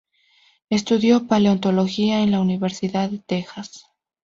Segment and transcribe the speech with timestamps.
[0.71, 3.85] Estudió paleontología en la Universidad de Texas.